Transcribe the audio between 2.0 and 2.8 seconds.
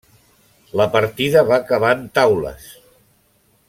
taules.